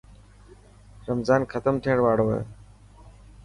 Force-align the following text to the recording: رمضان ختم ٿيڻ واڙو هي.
رمضان 1.07 1.41
ختم 1.51 1.75
ٿيڻ 1.83 1.97
واڙو 2.05 2.27
هي. 2.33 2.41